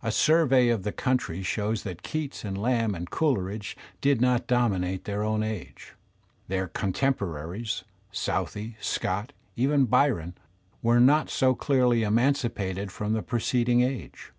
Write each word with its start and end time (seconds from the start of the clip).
A 0.00 0.12
survey 0.12 0.68
of 0.68 0.84
the 0.84 0.92
countiy 0.92 1.44
shows 1.44 1.82
that 1.82 2.04
Keats 2.04 2.44
and 2.44 2.56
Lamb 2.56 2.94
and 2.94 3.10
Coleridge 3.10 3.76
did 4.00 4.20
not 4.20 4.46
dominate 4.46 5.06
their 5.06 5.24
own 5.24 5.42
age. 5.42 5.94
Their 6.46 6.68
con 6.68 6.92
temporaries, 6.92 7.82
Southey, 8.12 8.76
Scott, 8.80 9.32
even 9.56 9.86
Biyon, 9.88 10.34
were 10.82 11.00
not 11.00 11.30
so 11.30 11.56
clearly 11.56 12.04
emancipated 12.04 12.92
from 12.92 13.12
the 13.12 13.22
preceding 13.24 13.80
age. 13.80 14.30